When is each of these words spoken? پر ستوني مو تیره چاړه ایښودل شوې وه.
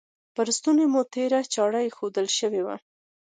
پر 0.35 0.47
ستوني 0.57 0.85
مو 0.91 1.01
تیره 1.13 1.39
چاړه 1.53 1.79
ایښودل 1.83 2.27
شوې 2.39 2.61
وه. 2.65 2.75